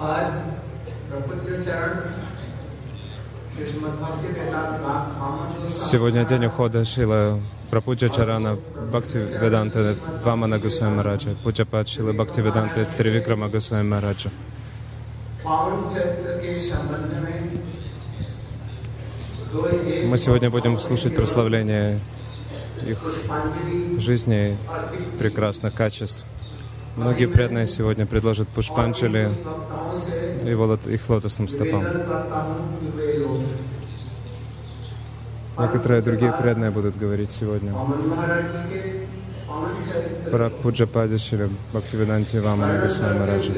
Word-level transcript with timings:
आज 0.00 0.32
Сегодня 5.72 6.24
день 6.24 6.46
ухода 6.46 6.84
Шила 6.84 7.40
Прапуджа 7.70 8.08
Чарана 8.08 8.56
Бхакти 8.90 9.16
Веданта 9.16 9.96
Вамана 10.22 10.58
Госвами 10.58 10.96
Мараджа. 10.96 11.30
Пуджа 11.42 11.64
Пачила 11.64 12.12
Бхакти 12.12 12.40
Веданта 12.40 12.86
Тривикрама 12.96 13.48
Госвами 13.48 13.82
Мараджа. 13.82 14.30
Мы 20.04 20.18
сегодня 20.18 20.50
будем 20.50 20.78
слушать 20.78 21.16
прославление 21.16 21.98
их 22.86 22.98
жизни, 23.98 24.56
прекрасных 25.18 25.74
качеств. 25.74 26.24
Многие 26.98 27.26
преданные 27.26 27.68
сегодня 27.68 28.06
предложат 28.06 28.48
пушпанчали 28.48 29.30
и 30.44 30.54
волот, 30.54 30.86
их 30.86 31.08
лотосным 31.08 31.48
стопам. 31.48 31.84
Некоторые 35.58 36.02
другие 36.02 36.32
преданные 36.32 36.70
будут 36.72 36.96
говорить 36.96 37.30
сегодня 37.30 37.72
про 40.30 40.50
Пуджа 40.50 40.86
Падишева 40.86 41.48
Бхактивиданти 41.72 42.38
Вамана 42.38 42.80
Госвами 42.80 43.18
Мараджа. 43.18 43.52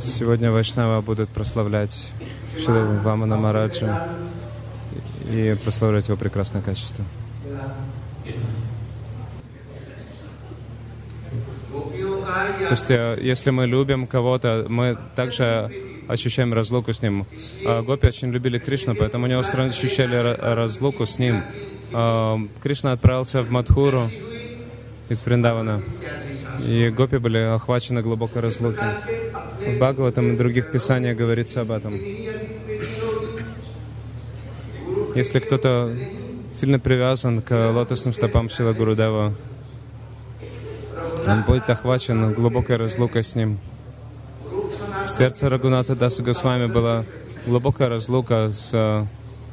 Сегодня 0.00 0.52
Вайшнава 0.52 1.00
будут 1.00 1.28
прославлять 1.30 2.10
Шилу 2.56 2.98
Вамана 3.02 3.36
Мараджа 3.36 4.08
и 5.30 5.56
прославлять 5.64 6.06
его 6.06 6.16
прекрасное 6.16 6.62
качество. 6.62 7.04
То 12.68 12.72
есть, 12.72 12.90
э, 12.90 13.18
если 13.22 13.48
мы 13.48 13.66
любим 13.66 14.06
кого-то, 14.06 14.66
мы 14.68 14.98
также 15.16 15.70
ощущаем 16.06 16.52
разлуку 16.52 16.92
с 16.92 17.00
ним. 17.00 17.26
А, 17.64 17.82
гопи 17.82 18.08
очень 18.08 18.30
любили 18.30 18.58
Кришну, 18.58 18.94
поэтому 18.94 19.24
они 19.24 19.34
остро 19.34 19.62
ощущали 19.62 20.36
разлуку 20.38 21.06
с 21.06 21.18
ним. 21.18 21.42
А, 21.94 22.38
Кришна 22.62 22.92
отправился 22.92 23.42
в 23.42 23.50
Мадхуру 23.50 24.02
из 25.08 25.24
Вриндавана, 25.24 25.82
и 26.66 26.90
гопи 26.90 27.16
были 27.16 27.38
охвачены 27.38 28.02
глубокой 28.02 28.42
разлукой. 28.42 28.88
В 29.66 29.76
Бхагаватам 29.76 30.34
и 30.34 30.36
других 30.36 30.70
писаниях 30.70 31.16
говорится 31.16 31.62
об 31.62 31.70
этом. 31.70 31.94
Если 35.14 35.38
кто-то 35.38 35.96
сильно 36.52 36.78
привязан 36.78 37.40
к 37.40 37.70
лотосным 37.72 38.12
стопам 38.12 38.50
Шила 38.50 38.74
Гурудева, 38.74 39.34
он 41.28 41.42
будет 41.42 41.68
охвачен 41.68 42.32
глубокой 42.32 42.76
разлукой 42.76 43.22
с 43.22 43.34
ним. 43.34 43.58
В 45.06 45.10
сердце 45.10 45.48
Рагуната 45.50 45.94
Даса 45.94 46.22
Госвами 46.22 46.66
была 46.66 47.04
глубокая 47.46 47.90
разлука 47.90 48.50
с 48.50 48.70
э, 48.72 49.04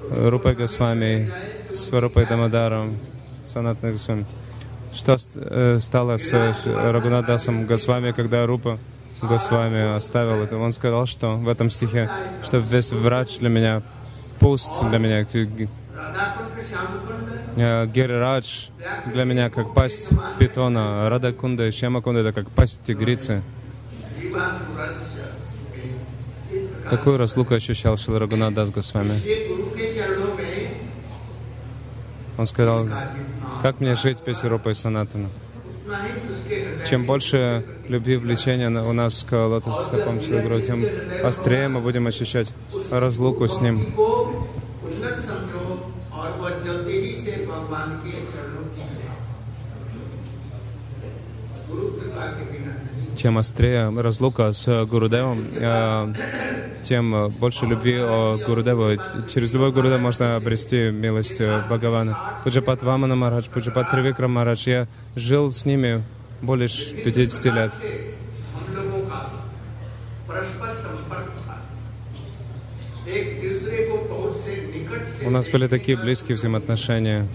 Рупой 0.10 0.56
Госвами, 0.56 1.30
с 1.70 1.92
Рупой 1.92 2.26
Дамадаром, 2.26 2.98
с 3.46 3.56
Анатной 3.58 3.92
Госвами. 3.92 4.26
Что 4.94 5.18
э, 5.36 5.80
стало 5.82 6.16
с 6.16 6.34
Рагунадасом 6.66 7.66
Госвами, 7.66 8.14
когда 8.14 8.46
Рупа 8.46 8.80
Госвами 9.22 9.96
оставил 9.96 10.44
это? 10.44 10.58
Он 10.58 10.72
сказал, 10.72 11.06
что 11.06 11.36
в 11.36 11.50
этом 11.50 11.70
стихе, 11.70 12.10
что 12.42 12.58
весь 12.60 12.92
врач 12.92 13.40
для 13.40 13.50
меня 13.50 13.82
пуст 14.40 14.72
для 14.90 14.98
меня. 14.98 15.26
Э, 17.58 17.88
Герри 17.88 18.14
Радж 18.14 18.68
для 19.14 19.24
меня 19.24 19.50
как 19.50 19.74
пасть 19.74 20.10
питона, 20.40 21.10
Радакунда 21.10 21.68
и 21.68 21.72
Шьяма 21.72 22.00
это 22.00 22.34
как 22.34 22.50
пасть 22.52 22.84
тигрицы. 22.84 23.42
Такую 26.90 27.18
разлуку 27.18 27.54
ощущал 27.54 27.98
Шила 27.98 28.20
Рагуна 28.20 28.54
Дас 28.54 28.72
Госвами. 28.72 29.10
Он 32.38 32.46
сказал, 32.46 32.88
как 33.62 33.80
мне 33.80 33.96
жить 33.96 34.18
без 34.26 34.44
Рупы 34.44 34.72
и 34.72 34.74
Санатана? 34.74 35.30
Чем 36.90 37.06
больше 37.06 37.64
любви 37.88 38.16
и 38.16 38.18
влечения 38.18 38.70
у 38.70 38.94
нас 38.94 39.26
к 39.28 39.34
Лотосапам 39.34 40.20
тем 40.20 40.84
острее 41.24 41.70
мы 41.70 41.80
будем 41.80 42.08
ощущать 42.08 42.48
разлуку 42.92 43.48
с 43.48 43.62
ним. 43.62 43.80
тем 53.26 53.40
острее 53.40 53.90
разлука 53.90 54.54
с 54.54 54.68
э, 54.68 54.86
Гурудевом, 54.86 55.44
э, 55.56 56.14
тем 56.84 57.16
э, 57.16 57.28
больше 57.30 57.66
любви 57.66 57.98
о 57.98 58.38
Гурудеву. 58.38 59.02
Через 59.34 59.52
любой 59.52 59.72
Гурудев 59.72 60.00
можно 60.00 60.36
обрести 60.36 60.92
милость 60.92 61.42
Бхагавана. 61.42 62.16
Пуджапат 62.44 62.84
Вамана 62.84 63.16
Марадж, 63.16 63.50
Пуджапат 63.52 63.90
Тривикра 63.90 64.28
Марадж. 64.28 64.70
Я 64.70 64.88
жил 65.16 65.50
с 65.50 65.66
ними 65.66 66.04
более 66.44 66.70
50 66.70 67.46
лет. 67.46 67.72
У 75.26 75.30
нас 75.32 75.50
были 75.50 75.68
такие 75.68 75.98
близкие 75.98 76.38
взаимоотношения 76.38 77.28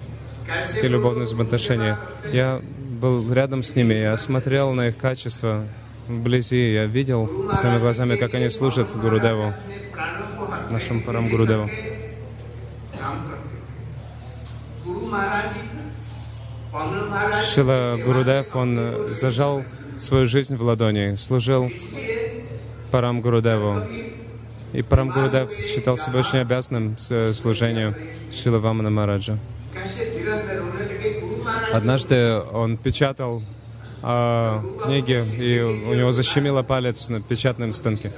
и 0.80 0.86
любовные 0.86 1.24
взаимоотношения. 1.24 1.98
Я 2.32 2.60
был 3.00 3.33
рядом 3.33 3.62
с 3.62 3.75
ними, 3.75 3.94
я 3.94 4.16
смотрел 4.19 4.72
на 4.75 4.88
их 4.88 4.97
качество 4.99 5.65
вблизи, 6.06 6.75
я 6.75 6.84
видел 6.84 7.28
своими 7.59 7.78
глазами, 7.78 8.16
как 8.16 8.34
они 8.34 8.50
служат 8.50 8.94
Гурудеву, 8.94 9.55
нашему 10.71 11.00
Парам 11.00 11.28
Гурудеву. 11.28 11.69
Шила 17.55 17.97
Гурудев, 18.05 18.55
он 18.55 18.77
э, 18.78 19.15
зажал 19.15 19.65
свою 19.99 20.27
жизнь 20.27 20.56
в 20.56 20.62
ладони, 20.62 21.15
служил 21.15 21.71
Парам 22.91 23.22
Гурудеву. 23.22 23.82
И 24.72 24.82
Парам 24.82 25.09
Гурудев 25.09 25.50
считал 25.67 25.97
себя 25.97 26.21
очень 26.21 26.38
обязанным 26.38 26.97
э, 27.09 27.32
служению 27.32 27.94
Шила 28.32 28.59
Вамана 28.59 28.91
Мараджа. 28.91 29.38
Однажды 31.72 32.41
он 32.53 32.76
печатал 32.76 33.42
э, 34.03 34.60
книги, 34.84 35.22
и 35.38 35.60
у 35.60 35.94
него 35.94 36.12
защемило 36.12 36.62
палец 36.62 37.08
на 37.08 37.20
печатном 37.20 37.72
станке. 37.72 38.12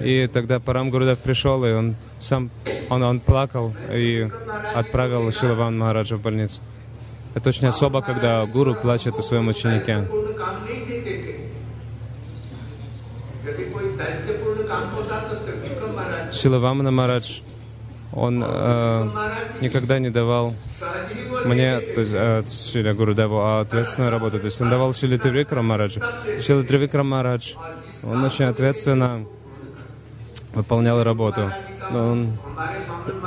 И 0.00 0.28
тогда 0.32 0.58
Парам 0.58 0.90
Гурдев 0.90 1.18
пришел, 1.18 1.64
и 1.64 1.72
он 1.72 1.96
сам 2.18 2.50
он, 2.90 3.02
он 3.02 3.20
плакал 3.20 3.72
и 3.90 4.28
отправил 4.74 5.32
Шилаван 5.32 5.78
Махараджа 5.78 6.16
в 6.16 6.20
больницу. 6.20 6.60
Это 7.34 7.48
очень 7.48 7.66
особо, 7.66 8.02
когда 8.02 8.44
гуру 8.44 8.74
плачет 8.74 9.18
о 9.18 9.22
своем 9.22 9.48
ученике. 9.48 10.06
Шилавамана 16.32 16.90
Марадж 16.90 17.40
он 18.12 18.42
э, 18.44 19.10
никогда 19.60 19.98
не 19.98 20.10
давал 20.10 20.54
мне, 21.44 21.80
то 21.80 22.00
есть 22.00 22.12
э, 22.14 22.42
Шиля 22.50 22.94
Гурудеву, 22.94 23.40
а 23.40 23.60
ответственную 23.60 24.10
работу. 24.10 24.38
То 24.38 24.46
есть 24.46 24.60
он 24.60 24.70
давал 24.70 24.92
Шили 24.92 25.16
Тривикрам 25.16 25.66
Мараджу. 25.66 26.00
Шили 26.40 26.62
Тривикрам 26.62 27.08
Марадж, 27.08 27.54
он 28.04 28.22
очень 28.22 28.44
ответственно 28.44 29.26
выполнял 30.54 31.02
работу. 31.02 31.50
Он, 31.90 32.36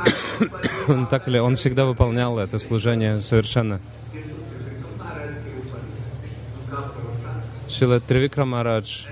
он, 0.88 1.08
так 1.08 1.28
ли, 1.28 1.40
он 1.40 1.56
всегда 1.56 1.86
выполнял 1.86 2.38
это 2.40 2.60
служение 2.60 3.22
совершенно. 3.22 3.82
Шила 7.68 8.00
Тривикрам 8.00 8.50
Марадж, 8.52 9.04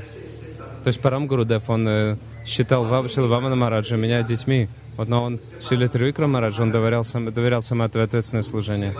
то 0.83 0.87
есть 0.87 1.01
Парам 1.01 1.27
Гурудев, 1.27 1.69
он 1.69 1.87
э, 1.87 2.17
считал 2.45 2.85
Шила 3.09 3.27
Вамана 3.27 3.55
Мараджа 3.55 3.97
меня 3.97 4.21
детьми. 4.21 4.69
Вот, 4.97 5.07
но 5.07 5.23
он 5.23 5.39
Шили 5.61 5.87
Тривикра 5.87 6.27
Марадж, 6.27 6.61
он 6.61 6.71
доверял, 6.71 7.03
сам, 7.03 7.31
доверял 7.31 7.61
самоответственное 7.61 8.43
служение. 8.43 8.93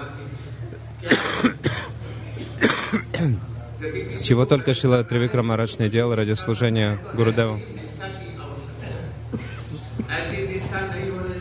Чего 4.23 4.45
только 4.45 4.73
Шила 4.73 5.03
Тривикра 5.03 5.43
Марадж 5.43 5.75
не 5.79 5.89
делал 5.89 6.15
ради 6.15 6.33
служения 6.33 6.97
Гурудеву. 7.13 7.59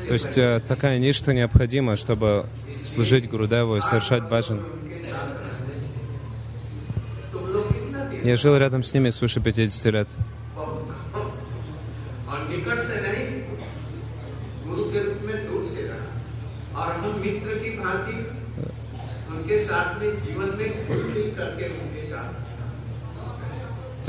То 0.09 0.15
есть 0.15 0.37
э, 0.37 0.61
такая 0.69 0.99
ништа 0.99 1.33
необходима, 1.33 1.97
чтобы 1.97 2.45
служить 2.85 3.31
Гурудеву 3.31 3.77
и 3.77 3.81
совершать 3.81 4.29
баджан. 4.29 4.61
Я 8.23 8.37
жил 8.37 8.57
рядом 8.57 8.83
с 8.83 8.93
ними 8.93 9.11
свыше 9.11 9.41
50 9.41 9.93
лет. 9.95 10.09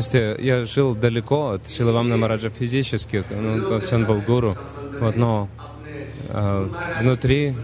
Есть 0.04 0.40
я, 0.40 0.66
жил 0.66 0.96
далеко 0.96 1.52
от 1.52 1.68
Шиlavамна 1.68 2.18
Мараджа 2.18 2.50
физически, 2.50 3.24
ну, 3.30 3.62
то 3.68 3.78
есть 3.78 3.92
он 3.94 4.06
был 4.06 4.22
гуру, 4.22 4.56
вот, 5.00 5.16
но 5.16 5.48
э, 6.30 6.70
внутри, 7.00 7.56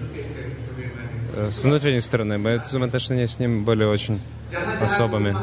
э, 1.35 1.51
с 1.51 1.59
внутренней 1.59 2.01
стороны, 2.01 2.37
мои 2.37 2.57
взаимоотношения 2.57 3.27
с 3.27 3.39
ним 3.39 3.63
были 3.63 3.83
очень 3.83 4.21
особыми. 4.81 5.35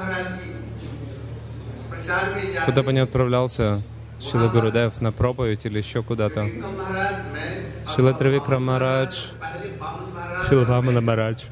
Куда 2.65 2.83
бы 2.83 2.93
ни 2.93 2.99
отправлялся 2.99 3.83
Шила 4.21 4.49
Гурудев 4.49 5.01
на 5.01 5.13
проповедь 5.13 5.67
или 5.67 5.79
еще 5.79 6.03
куда-то, 6.03 6.49
Шила 7.95 8.15
Травикрам 8.15 8.65
Марадж, 8.65 9.27
Шила 10.49 10.65
Вамана 10.65 11.01
Марадж 11.01 11.45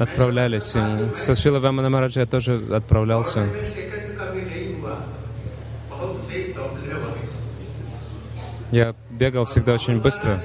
отправлялись. 0.00 0.74
И 0.74 1.14
со 1.14 1.34
Шила 1.36 1.60
Вамана 1.60 1.90
Мараджа 1.90 2.20
я 2.20 2.26
тоже 2.26 2.62
отправлялся. 2.72 3.48
Я 8.70 8.94
бегал 9.10 9.46
всегда 9.46 9.74
очень 9.74 10.00
быстро. 10.00 10.42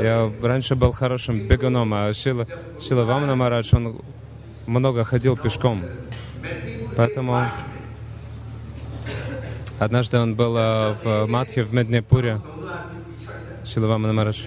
Я 0.00 0.30
раньше 0.42 0.74
был 0.74 0.92
хорошим 0.92 1.46
бегуном, 1.46 1.92
а 1.94 2.12
Шила, 2.12 2.46
Шила 2.80 3.04
Вамана 3.04 3.36
Марадж, 3.36 3.74
он 3.74 4.00
много 4.66 5.04
ходил 5.04 5.36
пешком. 5.36 5.84
Поэтому 6.96 7.46
однажды 9.78 10.18
он 10.18 10.34
был 10.34 10.56
э, 10.56 10.94
в 11.04 11.26
Матхе 11.26 11.62
в 11.62 11.72
Меднепуре, 11.72 12.40
Шила 13.64 13.86
Вамана 13.86 14.12
Марадж. 14.12 14.46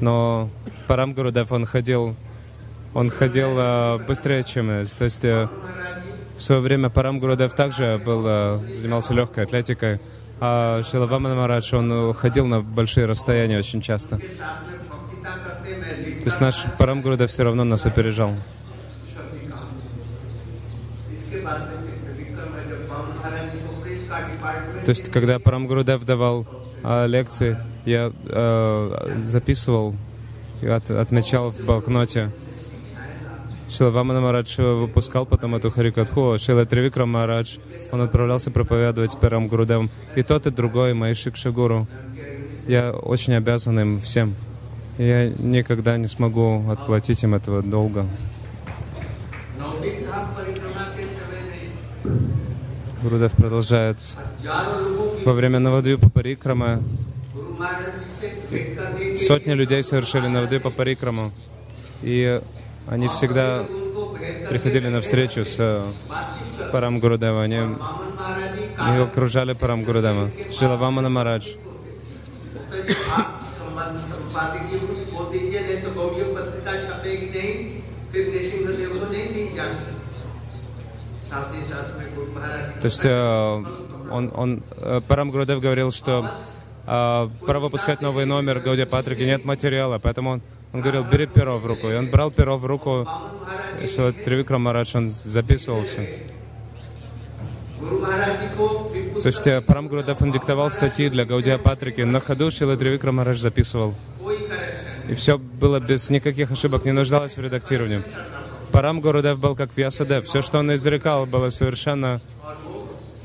Но 0.00 0.50
Парам 0.86 1.14
Гурудев, 1.14 1.50
он 1.50 1.64
ходил, 1.64 2.14
он 2.94 3.10
ходил 3.10 3.56
э, 3.58 3.98
быстрее, 4.06 4.42
чем. 4.44 4.68
То 4.86 5.04
есть 5.04 5.24
э, 5.24 5.48
в 6.38 6.42
свое 6.42 6.60
время 6.60 6.88
Парам 6.88 7.18
Гурудев 7.18 7.52
также 7.52 8.00
был, 8.04 8.24
э, 8.26 8.58
занимался 8.70 9.12
легкой 9.14 9.44
атлетикой, 9.44 10.00
а 10.40 10.82
Шила 10.84 11.06
Вамана 11.06 11.34
Марадж, 11.34 11.74
он 11.74 12.14
ходил 12.14 12.46
на 12.46 12.60
большие 12.60 13.06
расстояния 13.06 13.58
очень 13.58 13.80
часто. 13.82 14.18
То 14.18 14.24
есть 16.24 16.40
наш 16.40 16.64
Парам 16.78 17.02
Гурудев 17.02 17.30
все 17.30 17.42
равно 17.42 17.64
нас 17.64 17.84
опережал. 17.84 18.34
То 24.84 24.90
есть, 24.90 25.10
когда 25.10 25.38
Парам 25.38 25.66
Гурудев 25.66 26.04
давал 26.04 26.46
а, 26.82 27.06
лекции, 27.06 27.58
я 27.86 28.12
а, 28.26 29.18
записывал, 29.18 29.94
от, 30.62 30.90
отмечал 30.90 31.50
в 31.50 31.60
блокноте. 31.64 32.30
Шила 33.76 33.90
Вамана 33.90 34.20
Марадж 34.20 34.56
выпускал 34.60 35.26
потом 35.26 35.56
эту 35.56 35.68
Харикатху, 35.68 36.32
а 36.32 36.38
Шила 36.38 36.64
Тривикрам 36.64 37.10
Марадж, 37.10 37.56
он 37.90 38.02
отправлялся 38.02 38.52
проповедовать 38.52 39.10
с 39.10 39.16
Парам 39.16 39.48
Гурудевом. 39.48 39.90
И 40.14 40.22
тот, 40.22 40.46
и 40.46 40.50
другой, 40.50 40.94
мои 40.94 41.14
Шикшагуру. 41.14 41.88
Я 42.68 42.92
очень 42.92 43.34
обязан 43.34 43.80
им 43.80 44.00
всем. 44.00 44.36
Я 44.96 45.28
никогда 45.28 45.96
не 45.96 46.06
смогу 46.06 46.70
отплатить 46.70 47.24
им 47.24 47.34
этого 47.34 47.62
долга. 47.62 48.06
Гурудев 53.02 53.32
продолжает. 53.32 53.98
Во 55.24 55.32
время 55.32 55.58
Навадвипа 55.58 56.10
Парикрама 56.10 56.80
сотни 59.18 59.52
людей 59.52 59.82
совершили 59.82 60.28
Навадвипа 60.28 60.70
Парикраму. 60.70 61.32
И 62.02 62.40
они 62.86 63.08
всегда 63.08 63.66
приходили 64.48 64.88
на 64.88 65.00
встречу 65.00 65.44
с 65.44 65.84
Парам 66.72 67.00
Гурудева. 67.00 67.42
Они, 67.42 67.58
они 68.78 68.98
окружали 69.02 69.52
Парам 69.54 69.84
Гурудева. 69.84 70.30
Шила 70.52 70.76
Вамана 70.76 71.08
Марадж. 71.08 71.54
То 82.80 82.86
есть 82.86 83.00
э, 83.04 83.64
он, 84.10 84.32
он, 84.34 84.62
э, 84.76 85.00
Парам 85.08 85.30
Гурудев 85.30 85.60
говорил, 85.60 85.90
что 85.90 86.30
э, 86.86 87.28
пора 87.46 87.60
выпускать 87.60 88.00
новый 88.00 88.26
номер 88.26 88.60
Гаудия 88.60 88.86
Патрики, 88.86 89.22
нет 89.22 89.44
материала, 89.44 89.98
поэтому 89.98 90.30
он, 90.30 90.42
он 90.74 90.80
говорил, 90.80 91.04
бери 91.04 91.26
перо 91.26 91.58
в 91.58 91.66
руку. 91.66 91.88
И 91.88 91.94
он 91.94 92.10
брал 92.10 92.32
перо 92.32 92.58
в 92.58 92.66
руку, 92.66 93.08
что 93.86 94.12
Тривикрам 94.12 94.62
Марадж, 94.62 94.96
он 94.96 95.10
записывал 95.22 95.84
все. 95.84 96.08
То 97.78 99.28
есть 99.28 99.46
э, 99.46 99.60
Парам 99.60 99.86
Гурудев, 99.86 100.20
он 100.20 100.32
диктовал 100.32 100.70
статьи 100.70 101.08
для 101.08 101.24
Гаудия 101.24 101.58
Патрики, 101.58 102.00
на 102.00 102.18
ходу 102.18 102.50
Шила 102.50 102.76
Тривикрам 102.76 103.16
Марадж 103.16 103.38
записывал. 103.38 103.94
И 105.08 105.14
все 105.14 105.38
было 105.38 105.78
без 105.78 106.10
никаких 106.10 106.50
ошибок, 106.50 106.84
не 106.84 106.92
нуждалось 106.92 107.36
в 107.36 107.40
редактировании. 107.40 108.02
Парам 108.72 109.00
Гурудев 109.00 109.38
был 109.38 109.54
как 109.54 109.70
Вьясадев. 109.76 110.24
Все, 110.24 110.42
что 110.42 110.58
он 110.58 110.74
изрекал, 110.74 111.26
было 111.26 111.50
совершенно 111.50 112.20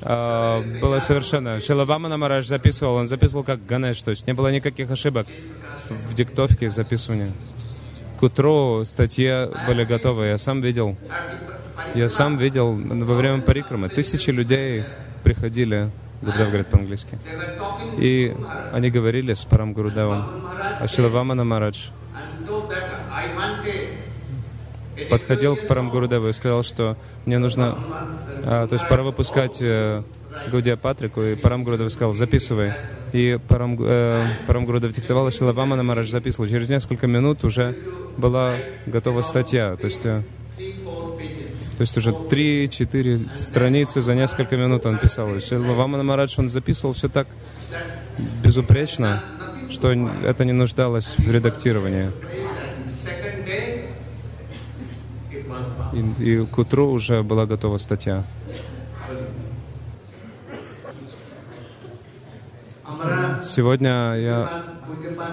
было 0.01 0.99
совершенно. 0.99 1.59
Шилавамана 1.59 2.17
Марадж 2.17 2.45
записывал, 2.45 2.95
он 2.95 3.07
записывал 3.07 3.43
как 3.43 3.65
Ганеш, 3.65 4.01
то 4.01 4.11
есть 4.11 4.27
не 4.27 4.33
было 4.33 4.51
никаких 4.51 4.89
ошибок 4.91 5.27
в 5.89 6.13
диктовке 6.13 6.67
и 6.67 6.69
записывании. 6.69 7.31
К 8.19 8.23
утру 8.23 8.83
статьи 8.85 9.47
были 9.67 9.83
готовы, 9.83 10.27
я 10.27 10.37
сам 10.37 10.61
видел. 10.61 10.97
Я 11.95 12.09
сам 12.09 12.37
видел 12.37 12.73
во 12.73 13.15
время 13.15 13.41
парикрамы. 13.41 13.89
Тысячи 13.89 14.29
людей 14.29 14.83
приходили, 15.23 15.89
Гурдев 16.21 16.47
говорит 16.47 16.67
по-английски. 16.67 17.17
И 17.97 18.35
они 18.73 18.89
говорили 18.89 19.33
с 19.33 19.45
Парам 19.45 19.73
Гурудевом. 19.73 20.23
А 20.79 20.87
Шилавамана 20.87 21.43
Марадж 21.43 21.87
подходил 25.09 25.55
к 25.55 25.67
Парам 25.67 25.89
Гурудеву 25.89 26.27
и 26.27 26.33
сказал, 26.33 26.63
что 26.63 26.97
мне 27.25 27.37
нужно, 27.37 27.77
а, 28.45 28.67
то 28.67 28.73
есть 28.73 28.87
пора 28.87 29.03
выпускать 29.03 29.57
э, 29.61 30.03
Гаудия 30.51 30.75
Патрику, 30.75 31.21
и 31.21 31.35
Парам 31.35 31.63
Гурудев 31.63 31.91
сказал, 31.91 32.13
записывай. 32.13 32.73
И 33.13 33.39
Парам, 33.47 33.77
э, 33.79 34.25
Парам 34.47 34.65
Гурудев 34.65 34.91
диктовал, 34.93 35.27
и 35.27 35.31
Шилавамана 35.31 35.83
Марадж 35.83 36.09
записывал. 36.09 36.47
Через 36.47 36.69
несколько 36.69 37.07
минут 37.07 37.43
уже 37.43 37.75
была 38.17 38.55
готова 38.85 39.21
статья, 39.21 39.75
то 39.75 39.85
есть, 39.85 40.05
э, 40.05 40.21
то 40.57 41.81
есть 41.81 41.97
уже 41.97 42.13
три-четыре 42.29 43.19
страницы 43.37 44.01
за 44.01 44.13
несколько 44.13 44.57
минут 44.57 44.85
он 44.85 44.97
писал. 44.97 45.39
Шилавамана 45.39 46.03
Марадж, 46.03 46.35
он 46.37 46.49
записывал 46.49 46.93
все 46.93 47.09
так 47.09 47.27
безупречно, 48.43 49.23
что 49.69 49.91
это 49.91 50.45
не 50.45 50.53
нуждалось 50.53 51.15
в 51.17 51.31
редактировании. 51.31 52.11
И, 55.93 56.23
и 56.23 56.45
к 56.45 56.57
утру 56.57 56.91
уже 56.91 57.23
была 57.23 57.45
готова 57.45 57.77
статья. 57.77 58.23
Сегодня 63.43 64.15
я 64.15 64.63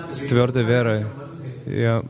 с 0.08 0.20
твердой 0.20 0.62
верой 0.62 1.04
я 1.66 2.02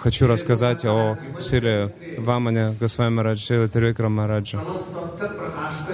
хочу 0.00 0.26
рассказать 0.26 0.84
о 0.84 1.16
Шиле 1.40 1.94
Вамане 2.18 2.76
Госвами 2.80 3.14
Марадж, 3.14 3.38
Шиле 3.38 3.68
Тривикрам 3.68 4.14
Мараджа. 4.14 4.58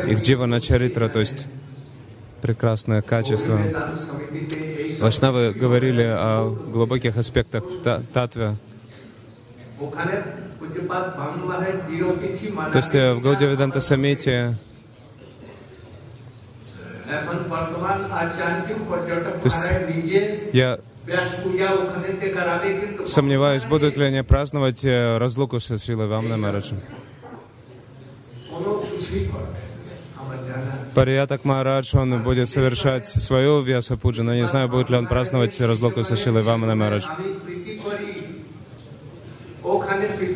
Их 0.06 0.22
Дживана 0.22 0.60
Чаритра, 0.60 1.08
то 1.08 1.20
есть 1.20 1.46
прекрасное 2.40 3.02
качество. 3.02 3.58
Вашнавы 5.00 5.52
говорили 5.52 6.02
о 6.02 6.50
глубоких 6.50 7.16
аспектах 7.16 7.64
татвы. 8.12 8.56
То 12.72 12.78
есть 12.78 12.94
в 12.94 13.20
Гауди 13.20 13.46
Веданта 13.46 13.80
Самите 13.80 14.56
то 19.42 19.44
есть 19.44 19.58
я 20.52 20.78
сомневаюсь, 23.04 23.64
будут 23.64 23.96
ли 23.96 24.04
они 24.04 24.22
праздновать 24.22 24.84
разлуку 24.84 25.60
с 25.60 25.78
Шилой 25.78 26.06
Вамна 26.06 26.36
Мараджем. 26.36 26.80
Париятак 30.94 31.44
Марадж, 31.44 31.94
он 31.96 32.22
будет 32.22 32.48
совершать 32.48 33.08
свою 33.08 33.60
Вьяса 33.62 33.96
Пуджа, 33.96 34.22
но 34.22 34.34
не 34.34 34.46
знаю, 34.46 34.68
будет 34.68 34.88
ли 34.90 34.96
он 34.96 35.06
праздновать 35.08 35.60
разлуку 35.60 36.04
со 36.04 36.16
Шилой 36.16 36.42
Вамана 36.42 36.76
Марадж. 36.76 37.04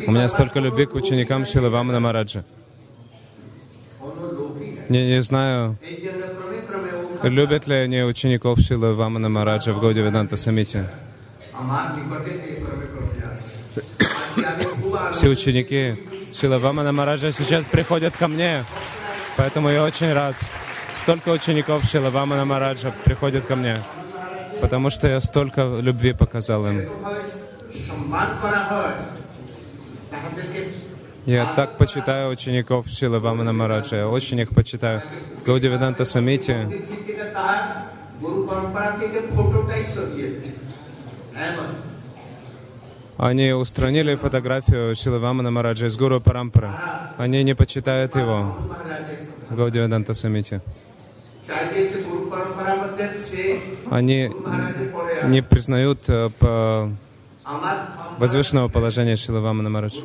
У 0.07 0.11
меня 0.11 0.29
столько 0.29 0.59
любви 0.59 0.85
к 0.85 0.95
ученикам 0.95 1.45
Шилы 1.45 1.69
Вамана 1.69 1.99
Мараджа. 1.99 2.43
Не, 4.89 5.07
не 5.07 5.21
знаю, 5.21 5.77
любят 7.23 7.67
ли 7.67 7.75
они 7.75 8.03
учеников 8.03 8.59
Шилы 8.59 8.93
Вамана 8.93 9.29
Мараджа 9.29 9.71
в 9.73 9.79
Годе 9.79 10.01
Веданта 10.01 10.35
Самите. 10.35 10.89
Все 15.11 15.27
ученики 15.29 15.95
Шила 16.33 16.59
Вамана 16.59 16.91
Мараджа 16.91 17.31
сейчас 17.31 17.63
приходят 17.65 18.15
ко 18.15 18.27
мне, 18.27 18.63
поэтому 19.35 19.69
я 19.69 19.83
очень 19.83 20.13
рад. 20.13 20.35
Столько 20.95 21.29
учеников 21.29 21.83
Шила 21.85 22.09
Вамана 22.09 22.45
Мараджа 22.45 22.93
приходят 23.03 23.45
ко 23.45 23.55
мне, 23.55 23.75
потому 24.61 24.89
что 24.89 25.07
я 25.07 25.19
столько 25.19 25.79
любви 25.81 26.13
показал 26.13 26.65
им. 26.67 26.87
Я 31.25 31.45
так 31.55 31.77
почитаю 31.77 32.31
учеников 32.31 32.87
Шилы 32.87 33.19
Вамана 33.19 33.53
Мараджа. 33.53 34.07
Очень 34.07 34.39
их 34.39 34.49
почитаю. 34.49 35.01
В 35.39 35.43
Гауди 35.43 35.69
Самите 36.05 36.67
они 43.17 43.51
устранили 43.51 44.15
фотографию 44.15 44.95
Шилы 44.95 45.19
Вамана 45.19 45.51
Мараджа 45.51 45.87
из 45.87 45.97
Гуру 45.97 46.21
Парампара. 46.21 47.13
Они 47.17 47.43
не 47.43 47.53
почитают 47.53 48.15
его. 48.15 48.55
Гауди 49.49 49.79
Веданта 49.79 50.13
Самите. 50.13 50.61
Они 53.89 54.31
не 55.25 55.41
признают 55.41 56.07
э, 56.07 56.29
по 56.39 56.89
возвышенного 58.19 58.67
положения 58.67 59.15
Шилавама 59.15 59.63
Намараджа. 59.63 60.01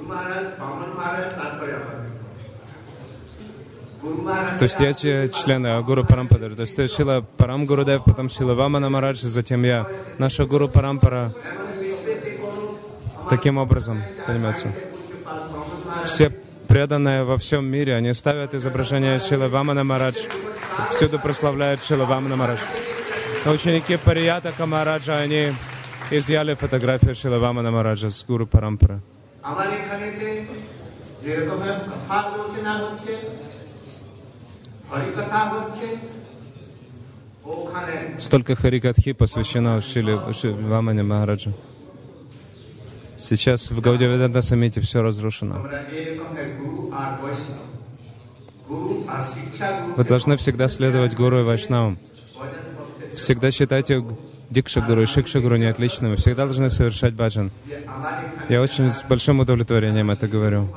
То 4.59 4.65
есть 4.65 4.81
я 4.81 5.29
член 5.29 5.85
Гуру 5.85 6.05
Парампадар. 6.05 6.55
То 6.55 6.63
есть 6.63 6.77
ты 6.77 6.89
Шила 6.89 7.25
Парам 7.37 7.67
Гурудев, 7.67 8.05
потом 8.05 8.29
Шила 8.29 8.55
Вамана 8.55 8.89
Марадж, 8.89 9.21
затем 9.23 9.65
я. 9.65 9.87
Наша 10.19 10.47
Гуру 10.47 10.69
Парампара 10.69 11.33
таким 13.29 13.59
образом, 13.59 14.03
понимаете? 14.27 14.73
Все 16.05 16.31
преданные 16.69 17.25
во 17.25 17.37
всем 17.37 17.65
мире, 17.67 17.97
они 17.97 18.15
ставят 18.15 18.55
изображение 18.55 19.19
Шила 19.19 19.49
Вамана 19.49 19.85
Марадж, 19.85 20.19
всюду 20.91 21.19
прославляют 21.19 21.83
Шила 21.83 22.05
Вамана 22.05 22.37
Марадж. 22.37 22.61
Но 23.45 23.53
ученики 23.53 23.97
Парията 23.97 24.53
Камараджа, 24.57 25.19
они 25.19 25.53
изъяли 26.11 26.55
фотография 26.55 27.15
Шилавама 27.15 27.63
на 27.63 27.71
Мараджа 27.71 28.11
с 28.11 28.25
Гуру 28.25 28.47
Парампара. 28.47 29.01
Столько 38.19 38.57
харикатхи 38.57 39.13
посвящено 39.13 39.81
Шилавамане 39.81 41.03
Махараджа. 41.03 41.53
Сейчас 43.19 43.71
в 43.71 43.81
Гаудиведанта 43.81 44.43
Самите 44.43 44.81
все 44.81 45.03
разрушено. 45.03 45.57
Вы 49.97 50.05
должны 50.05 50.37
всегда 50.37 50.69
следовать 50.69 51.15
Гуру 51.15 51.41
и 51.41 51.43
Вайшнавам. 51.43 51.99
Всегда 53.17 53.51
считайте 53.51 54.05
дикша-гуру, 54.55 55.05
шикша-гуру 55.07 55.57
не 55.57 55.67
отлично. 55.67 56.09
Мы 56.09 56.17
всегда 56.17 56.47
должны 56.47 56.71
совершать 56.71 57.13
баджан. 57.15 57.51
Я 58.49 58.63
очень 58.63 58.93
с 58.93 59.03
большим 59.03 59.41
удовлетворением 59.41 60.11
это 60.11 60.29
говорю. 60.29 60.69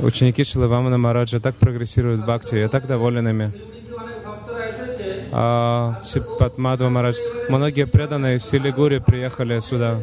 Ученики 0.00 0.44
Шилавамана 0.44 0.98
Мараджа 0.98 1.40
так 1.40 1.54
прогрессируют 1.56 2.20
в 2.20 2.24
бхакти, 2.24 2.56
я 2.56 2.68
так 2.68 2.86
доволен 2.86 3.28
ими. 3.28 3.50
А, 5.32 6.00
Шипатмадва 6.02 6.88
Марадж, 6.88 7.16
многие 7.48 7.86
преданные 7.86 8.36
из 8.36 8.44
Силигури 8.44 8.98
приехали 8.98 9.60
сюда. 9.60 9.96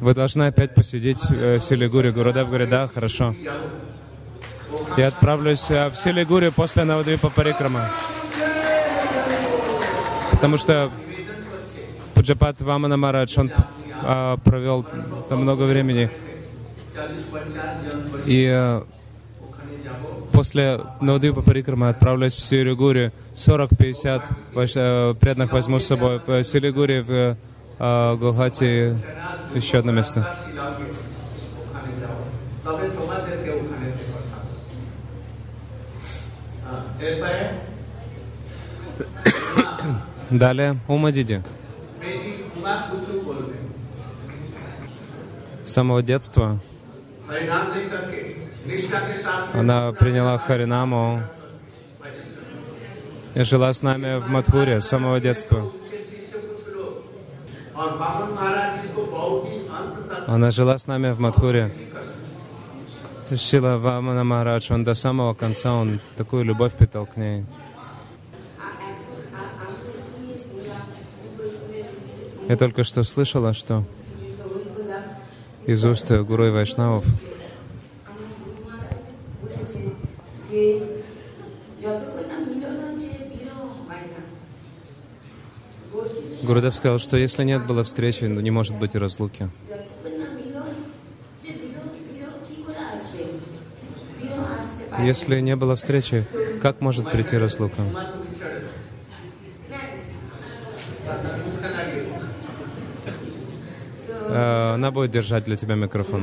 Вы 0.00 0.14
должны 0.14 0.44
опять 0.44 0.74
посидеть 0.74 1.20
э, 1.30 1.58
Силигури. 1.60 2.10
Гурудев 2.10 2.48
говорит, 2.48 2.68
да, 2.70 2.88
хорошо 2.88 3.34
и 4.96 5.02
отправлюсь 5.02 5.70
э, 5.70 5.88
в 5.88 5.96
Силигурию 5.96 6.52
после 6.52 6.84
Навадвипа 6.84 7.30
Парикрама. 7.30 7.88
Потому 10.30 10.58
что 10.58 10.90
Пуджапат 12.14 12.60
Вамана 12.60 12.96
Марадж, 12.96 13.38
он 13.38 13.50
э, 14.02 14.36
провел 14.44 14.86
там 15.28 15.42
много 15.42 15.62
времени. 15.64 16.10
И 18.26 18.46
э, 18.46 18.82
после 20.32 20.80
Навадвипа 21.00 21.42
Парикрама 21.42 21.88
отправлюсь 21.88 22.34
в 22.34 22.40
Силигурию. 22.40 23.12
40-50 23.34 24.22
э, 24.54 25.14
преданных 25.14 25.52
возьму 25.52 25.80
с 25.80 25.86
собой. 25.86 26.20
В 26.26 26.30
э, 26.30 26.44
Силигурии, 26.44 27.00
в 27.00 27.36
э, 27.78 28.16
Гухати 28.16 28.96
еще 29.54 29.78
одно 29.78 29.92
место. 29.92 30.26
Далее 40.32 40.78
Ума 40.88 41.12
Диди. 41.12 41.42
С 45.62 45.70
самого 45.72 46.02
детства 46.02 46.58
она 49.52 49.92
приняла 49.92 50.38
Харинаму 50.38 51.22
и 53.34 53.42
жила 53.42 53.74
с 53.74 53.82
нами 53.82 54.20
в 54.20 54.30
Матхуре 54.30 54.80
с 54.80 54.88
самого 54.88 55.20
детства. 55.20 55.70
Она 60.26 60.50
жила 60.50 60.78
с 60.78 60.86
нами 60.86 61.10
в 61.10 61.20
Матхуре. 61.20 61.70
Сила 63.36 63.76
Вамана 63.76 64.24
Махарадж, 64.24 64.72
он 64.72 64.84
до 64.84 64.94
самого 64.94 65.34
конца, 65.34 65.74
он 65.74 66.00
такую 66.16 66.44
любовь 66.44 66.72
питал 66.72 67.04
к 67.06 67.16
ней. 67.16 67.44
Я 72.52 72.58
только 72.58 72.84
что 72.84 73.02
слышала, 73.02 73.54
что 73.54 73.82
из 75.64 75.82
уст 75.86 76.10
Гуру 76.10 76.48
и 76.48 76.50
Вайшнавов 76.50 77.02
Гурудев 86.42 86.76
сказал, 86.76 86.98
что 86.98 87.16
если 87.16 87.42
нет 87.44 87.66
было 87.66 87.84
встречи, 87.84 88.20
то 88.20 88.42
не 88.42 88.50
может 88.50 88.76
быть 88.76 88.94
и 88.94 88.98
разлуки. 88.98 89.48
Если 94.98 95.40
не 95.40 95.56
было 95.56 95.74
встречи, 95.76 96.26
как 96.60 96.82
может 96.82 97.10
прийти 97.10 97.38
разлука? 97.38 97.82
она 104.72 104.90
будет 104.90 105.10
держать 105.10 105.44
для 105.44 105.56
тебя 105.56 105.74
микрофон. 105.74 106.22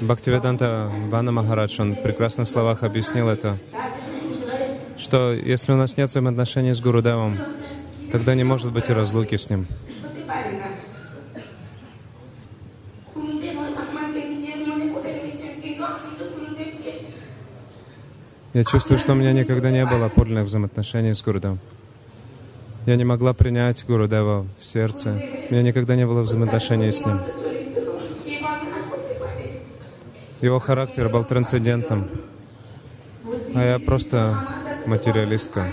Бхактиведанта 0.00 0.90
Вана 1.08 1.32
Махарадж, 1.32 1.80
он 1.80 1.94
в 1.94 2.02
прекрасных 2.02 2.48
словах 2.48 2.82
объяснил 2.82 3.28
это, 3.28 3.58
что 4.96 5.32
если 5.32 5.72
у 5.72 5.76
нас 5.76 5.96
нет 5.96 6.10
взаимоотношений 6.10 6.72
с 6.72 6.80
Гурудевом, 6.80 7.36
тогда 8.12 8.34
не 8.34 8.44
может 8.44 8.72
быть 8.72 8.88
и 8.88 8.92
разлуки 8.92 9.36
с 9.36 9.50
ним. 9.50 9.66
Я 18.54 18.64
чувствую, 18.64 18.98
что 18.98 19.12
у 19.12 19.14
меня 19.14 19.32
никогда 19.32 19.70
не 19.70 19.84
было 19.84 20.08
подлинных 20.08 20.46
взаимоотношений 20.46 21.14
с 21.14 21.22
Гурудом. 21.22 21.60
Я 22.88 22.96
не 22.96 23.04
могла 23.04 23.34
принять 23.34 23.84
Гуру 23.86 24.08
Дева 24.08 24.46
в 24.58 24.64
сердце. 24.64 25.10
У 25.50 25.52
меня 25.52 25.62
никогда 25.62 25.94
не 25.94 26.06
было 26.06 26.22
взаимоотношений 26.22 26.90
с 26.90 27.04
ним. 27.04 27.20
Его 30.40 30.58
характер 30.58 31.10
был 31.10 31.22
трансцендентным, 31.22 32.08
а 33.54 33.62
я 33.62 33.78
просто 33.78 34.42
материалистка. 34.86 35.66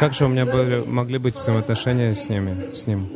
Как 0.00 0.12
же 0.12 0.24
у 0.24 0.28
меня 0.28 0.44
были, 0.44 0.82
могли 0.84 1.18
быть 1.18 1.36
взаимоотношения 1.36 2.16
с, 2.16 2.28
ними, 2.28 2.74
с 2.74 2.88
ним? 2.88 3.08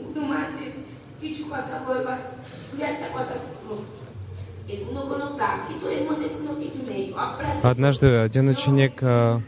Однажды 7.65 8.19
один 8.19 8.49
ученик 8.49 8.93
э, 9.01 9.41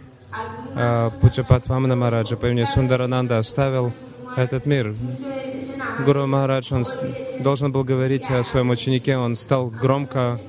а, 0.75 1.11
Пуджапат 1.21 1.67
Вамана 1.67 1.97
Мараджа 1.97 2.37
по 2.37 2.47
имени 2.47 2.65
Сундарананда 2.65 3.39
оставил 3.39 3.93
этот 4.37 4.67
мир. 4.67 4.95
Гуру 6.05 6.27
Махарадж, 6.27 6.73
он 6.73 6.85
должен 7.41 7.73
был 7.73 7.85
говорить 7.85 8.31
о 8.31 8.43
своем 8.45 8.71
ученике, 8.71 9.17
он 9.17 9.35
стал 9.35 9.69
громко 9.69 10.41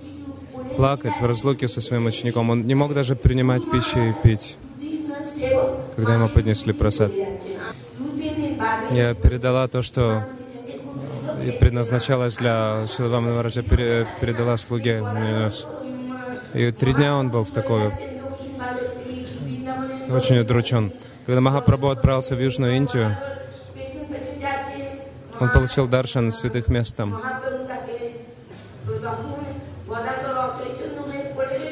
плакать 0.76 1.14
в 1.20 1.26
разлуке 1.26 1.68
со 1.68 1.82
своим 1.82 2.06
учеником. 2.06 2.50
Он 2.50 2.66
не 2.66 2.76
мог 2.76 2.94
даже 2.94 3.16
принимать 3.16 3.70
пищу 3.70 4.00
и 4.00 4.14
пить, 4.24 4.58
когда 5.96 6.14
ему 6.14 6.30
поднесли 6.30 6.74
просад. 6.74 7.12
Я 8.92 9.14
передала 9.14 9.68
то, 9.68 9.82
что 9.82 10.24
предназначалось 11.60 12.38
для 12.38 12.86
Шилавама 12.88 13.34
Мараджа, 13.34 13.64
передала 13.64 14.58
слуге. 14.58 15.04
И 16.54 16.72
три 16.72 16.94
дня 16.94 17.16
он 17.16 17.30
был 17.30 17.44
в 17.44 17.52
такой 17.52 17.92
очень 20.10 20.39
удручен. 20.39 20.92
Когда 21.25 21.42
Махапрабху 21.42 21.89
отправился 21.89 22.36
в 22.36 22.42
Южную 22.42 22.75
Индию, 22.75 23.16
он 25.39 25.50
получил 25.51 25.88
даршан 25.88 26.32
святых 26.32 26.68
мест 26.68 26.96
там. 26.96 27.22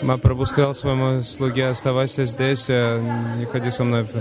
Махапрабху 0.03 0.45
сказал 0.45 0.73
своему 0.73 1.23
слуге, 1.23 1.67
оставайся 1.67 2.25
здесь, 2.25 2.69
э, 2.69 2.99
не 3.37 3.45
ходи 3.45 3.71
со 3.71 3.83
мной. 3.83 4.03
в-». 4.03 4.13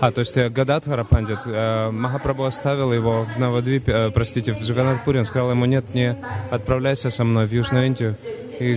А, 0.00 0.12
то 0.12 0.20
есть 0.20 0.36
э, 0.36 0.48
Гададхара 0.48 1.04
Пандит, 1.04 1.40
э, 1.46 1.90
Махапрабху 1.90 2.44
оставил 2.44 2.92
его 2.92 3.24
в 3.24 3.38
Навадвипе, 3.38 4.10
простите, 4.12 4.52
в 4.52 4.60
Джаганатпуре, 4.60 5.20
он 5.20 5.24
сказал 5.24 5.50
ему, 5.50 5.64
нет, 5.66 5.94
не 5.94 6.16
отправляйся 6.50 7.10
со 7.10 7.24
мной 7.24 7.46
в 7.46 7.52
Южную 7.52 7.86
Индию. 7.86 8.16
И 8.58 8.74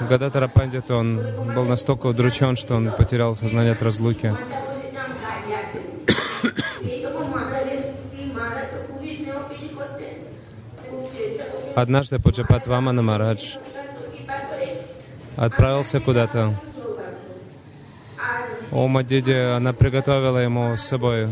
Га- 0.00 0.04
э, 0.04 0.08
Гададхара 0.08 0.48
Пандит, 0.48 0.90
он 0.90 1.20
был 1.54 1.64
настолько 1.64 2.06
удручен, 2.06 2.56
что 2.56 2.76
он 2.76 2.90
потерял 2.92 3.34
сознание 3.34 3.72
от 3.72 3.82
разлуки. 3.82 4.34
Однажды 11.74 12.18
Пуджапат 12.18 12.66
Вамана 12.66 13.02
Марадж 13.02 13.56
отправился 15.36 16.00
куда-то. 16.00 16.54
Ома 18.70 19.02
Диди, 19.02 19.32
она 19.32 19.72
приготовила 19.72 20.38
ему 20.38 20.76
с 20.76 20.82
собой 20.82 21.28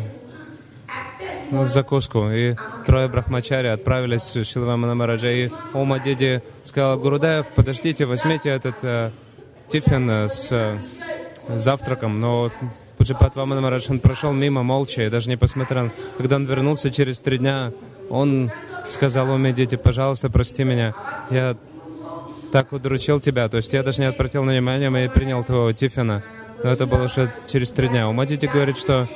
закуску. 1.65 2.31
И 2.31 2.55
трое 2.87 3.09
брахмачари 3.09 3.69
отправились 3.69 4.23
с 4.23 4.45
Шилвамана 4.45 4.95
Мараджа. 4.95 5.31
И 5.31 5.51
Ома 5.73 5.99
Диди 5.99 6.43
сказала, 6.65 6.97
Гурудев, 6.97 7.47
подождите, 7.55 8.07
возьмите 8.07 8.51
этот 8.51 8.83
э, 8.83 9.11
тифин 9.69 10.11
э, 10.11 10.29
с 10.29 10.49
э, 10.53 10.79
завтраком. 11.49 12.21
Но 12.21 12.51
Пуджапат 12.97 13.35
Вамана 13.35 13.61
Марадж, 13.61 13.87
он 13.89 13.99
прошел 13.99 14.33
мимо 14.33 14.63
молча 14.63 15.03
и 15.03 15.11
даже 15.11 15.29
не 15.29 15.37
посмотрел. 15.37 15.91
Когда 16.19 16.37
он 16.37 16.45
вернулся 16.45 16.91
через 16.91 17.21
три 17.21 17.39
дня, 17.39 17.73
он 18.11 18.51
сказал 18.87 19.31
Оме 19.31 19.53
Диди, 19.53 19.77
пожалуйста, 19.77 20.29
прости 20.29 20.65
меня. 20.65 20.95
Я 21.31 21.57
так 22.53 22.73
удручил 22.73 23.21
тебя. 23.21 23.49
То 23.49 23.57
есть 23.57 23.73
я 23.73 23.83
даже 23.83 24.01
не 24.01 24.09
обратил 24.09 24.45
на 24.45 24.53
внимание 24.53 25.05
и 25.05 25.09
принял 25.09 25.43
твоего 25.45 25.73
тифина. 25.73 26.23
Но 26.63 26.71
это 26.71 26.87
было 26.87 27.05
уже 27.05 27.33
через 27.47 27.73
три 27.73 27.89
дня. 27.89 28.09
Умадити 28.09 28.47
говорит, 28.47 28.77
что 28.77 29.09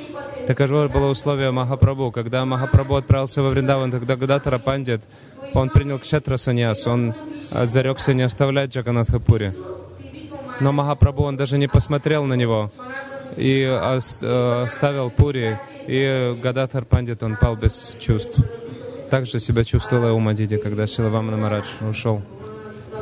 Таково 0.47 0.87
было 0.87 1.07
условие 1.07 1.51
Махапрабху. 1.51 2.11
Когда 2.11 2.45
Махапрабху 2.45 2.95
отправился 2.95 3.41
во 3.41 3.49
Вриндаван, 3.49 3.89
тогда 3.89 4.15
Гадатара 4.15 4.59
Пандит, 4.59 5.01
он 5.53 5.69
принял 5.69 5.97
кшетра 5.97 6.37
саньяс, 6.37 6.85
он 6.85 7.15
э, 7.51 7.65
зарекся 7.65 8.13
не 8.13 8.21
оставлять 8.23 8.75
Джаганатхапури. 8.75 9.53
Но 10.59 10.71
Махапрабху, 10.71 11.23
он 11.23 11.35
даже 11.35 11.57
не 11.57 11.67
посмотрел 11.67 12.25
на 12.25 12.35
него 12.35 12.71
и 13.37 13.63
э, 13.63 14.63
оставил 14.63 15.09
Пури, 15.09 15.59
и 15.87 16.35
Гадатар 16.41 16.85
Пандит, 16.85 17.23
он 17.23 17.37
пал 17.37 17.55
без 17.55 17.95
чувств. 17.99 18.39
Так 19.09 19.25
же 19.25 19.39
себя 19.39 19.63
чувствовала 19.63 20.11
Ума 20.11 20.33
Диди, 20.33 20.57
когда 20.57 20.85
Шилавамана 20.87 21.37
Марадж 21.37 21.67
ушел, 21.81 22.21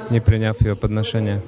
не 0.09 0.19
приняв 0.19 0.61
ее 0.61 0.75
подношение. 0.75 1.41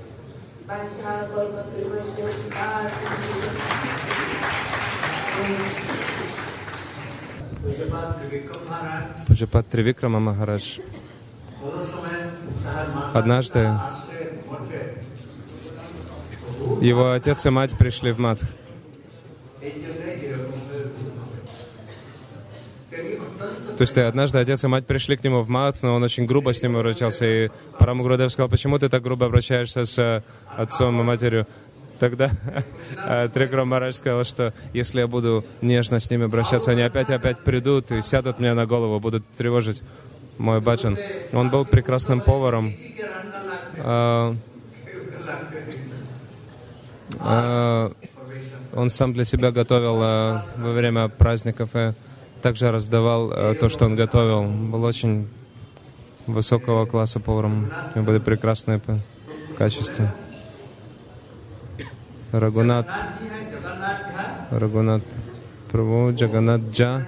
Thank 5.45 5.79
you. 5.79 5.84
Пуджапат 9.27 9.67
Тривикрама 9.67 10.19
Махарадж 10.19 10.79
однажды 13.13 13.71
его 16.81 17.11
отец 17.11 17.45
и 17.45 17.49
мать 17.49 17.77
пришли 17.77 18.11
в 18.11 18.19
мат. 18.19 18.41
То 23.77 23.81
есть 23.81 23.97
э, 23.97 24.07
однажды 24.07 24.37
отец 24.37 24.63
и 24.63 24.67
мать 24.67 24.85
пришли 24.85 25.17
к 25.17 25.23
нему 25.23 25.41
в 25.41 25.49
мат, 25.49 25.79
но 25.81 25.95
он 25.95 26.03
очень 26.03 26.25
грубо 26.25 26.53
с 26.53 26.63
ним 26.63 26.77
обращался. 26.77 27.25
И 27.25 27.49
Парам 27.77 28.01
сказал, 28.29 28.47
почему 28.47 28.79
ты 28.79 28.87
так 28.87 29.03
грубо 29.03 29.25
обращаешься 29.25 29.83
с 29.83 29.97
э, 29.99 30.21
отцом 30.55 30.99
и 31.01 31.03
матерью? 31.03 31.45
Тогда 31.99 32.29
э, 33.07 33.29
Трикрам 33.33 33.69
Марадж 33.69 33.93
сказал, 33.93 34.23
что 34.25 34.53
если 34.73 34.99
я 34.99 35.07
буду 35.07 35.45
нежно 35.61 35.99
с 35.99 36.09
ними 36.09 36.25
обращаться, 36.25 36.71
они 36.71 36.81
опять 36.81 37.09
и 37.09 37.13
опять 37.13 37.39
придут 37.39 37.91
и 37.91 38.01
сядут 38.01 38.39
мне 38.39 38.53
на 38.53 38.65
голову, 38.65 38.99
будут 38.99 39.25
тревожить 39.37 39.81
мой 40.37 40.59
баджан. 40.61 40.97
Он 41.31 41.49
был 41.49 41.65
прекрасным 41.65 42.21
поваром. 42.21 42.73
А, 43.77 44.35
а, 47.19 47.91
Он 48.73 48.89
сам 48.89 49.13
для 49.13 49.23
себя 49.23 49.51
готовил 49.51 49.95
во 49.95 50.43
время 50.57 51.07
праздников 51.07 51.69
и 51.75 51.93
также 52.41 52.71
раздавал 52.71 53.55
то, 53.55 53.69
что 53.69 53.85
он 53.85 53.95
готовил. 53.95 54.43
Был 54.43 54.83
очень 54.83 55.29
высокого 56.27 56.85
класса 56.85 57.19
поваром. 57.19 57.71
У 57.93 57.99
него 57.99 58.07
были 58.07 58.19
прекрасные 58.19 58.81
качества. 59.57 60.13
Рагунат, 62.39 62.87
Рагунат 64.51 65.01
Прабу, 65.71 66.11
Джаганат 66.11 66.61
Джа, 66.69 67.07